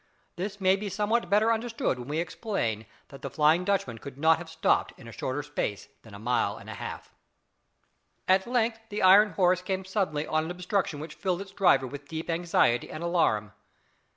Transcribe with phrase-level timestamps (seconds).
[0.35, 4.39] This may be somewhat better understood when we explain that the "Flying Dutchman" could not
[4.39, 7.13] have been stopped in a shorter space than one mile and a half.
[8.27, 12.07] At length the iron horse came suddenly on an obstruction which filled its driver with
[12.07, 13.53] deep anxiety and alarm.